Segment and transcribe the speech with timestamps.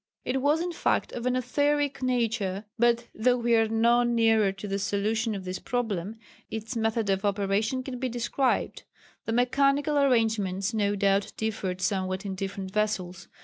[0.25, 4.67] It was in fact of an etheric nature, but though we are no nearer to
[4.67, 6.15] the solution of the problem,
[6.49, 8.81] its method of operation can be described.
[9.25, 13.27] The mechanical arrangements no doubt differed somewhat in different vessels.